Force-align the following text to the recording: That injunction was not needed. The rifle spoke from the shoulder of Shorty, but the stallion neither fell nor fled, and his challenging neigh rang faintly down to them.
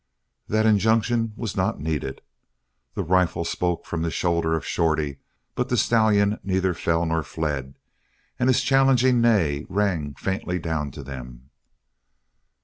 That 0.47 0.65
injunction 0.65 1.31
was 1.35 1.55
not 1.55 1.79
needed. 1.79 2.21
The 2.95 3.03
rifle 3.03 3.45
spoke 3.45 3.85
from 3.85 4.01
the 4.01 4.09
shoulder 4.09 4.55
of 4.55 4.65
Shorty, 4.65 5.19
but 5.53 5.69
the 5.69 5.77
stallion 5.77 6.39
neither 6.43 6.73
fell 6.73 7.05
nor 7.05 7.21
fled, 7.21 7.75
and 8.39 8.49
his 8.49 8.63
challenging 8.63 9.21
neigh 9.21 9.63
rang 9.69 10.15
faintly 10.15 10.57
down 10.57 10.89
to 10.93 11.03
them. 11.03 11.51